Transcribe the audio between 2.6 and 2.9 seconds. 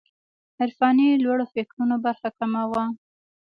وه.